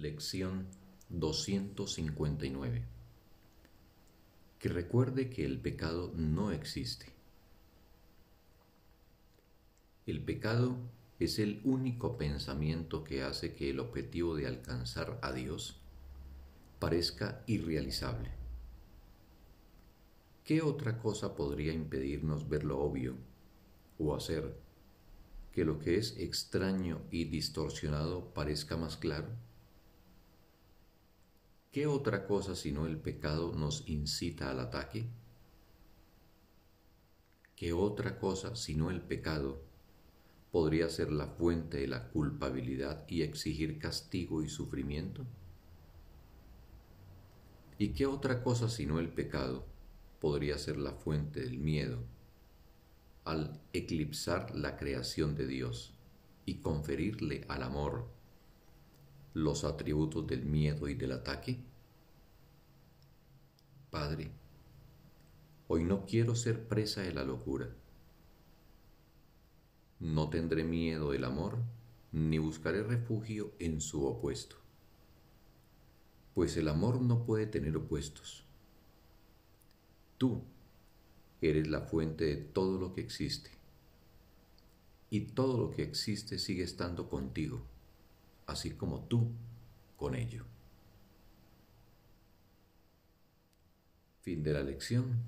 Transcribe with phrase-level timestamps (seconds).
[0.00, 0.66] Lección
[1.10, 2.82] 259.
[4.58, 7.06] Que recuerde que el pecado no existe.
[10.06, 10.76] El pecado
[11.20, 15.78] es el único pensamiento que hace que el objetivo de alcanzar a Dios
[16.80, 18.30] parezca irrealizable.
[20.44, 23.14] ¿Qué otra cosa podría impedirnos ver lo obvio
[23.98, 24.56] o hacer
[25.52, 29.28] que lo que es extraño y distorsionado parezca más claro?
[31.74, 35.08] ¿Qué otra cosa sino el pecado nos incita al ataque?
[37.56, 39.60] ¿Qué otra cosa sino el pecado
[40.52, 45.26] podría ser la fuente de la culpabilidad y exigir castigo y sufrimiento?
[47.76, 49.66] ¿Y qué otra cosa sino el pecado
[50.20, 52.04] podría ser la fuente del miedo
[53.24, 55.92] al eclipsar la creación de Dios
[56.46, 58.06] y conferirle al amor
[59.34, 61.58] los atributos del miedo y del ataque?
[63.90, 64.30] Padre,
[65.68, 67.68] hoy no quiero ser presa de la locura.
[69.98, 71.58] No tendré miedo del amor,
[72.12, 74.56] ni buscaré refugio en su opuesto.
[76.34, 78.44] Pues el amor no puede tener opuestos.
[80.18, 80.42] Tú
[81.40, 83.50] eres la fuente de todo lo que existe.
[85.10, 87.62] Y todo lo que existe sigue estando contigo,
[88.46, 89.30] así como tú
[89.96, 90.44] con ello.
[94.22, 95.22] Fin de la lección.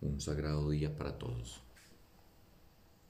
[0.00, 1.62] Un sagrado día para todos.